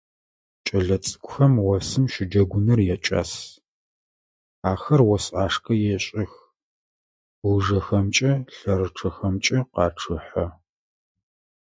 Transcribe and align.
Кӏэлэцӏыкӏухэм 0.65 1.53
осым 1.71 2.05
щыджэгуныр 2.13 2.79
якӏас: 2.95 3.31
ахэр 4.71 5.01
ос 5.15 5.25
ӏашкӏэ 5.33 5.75
ешӏэх, 5.95 6.31
лыжэхэмкӏэ, 7.47 8.31
лъэрычъэхэмкӏэ 8.55 9.57
къачъыхьэ. 9.73 10.45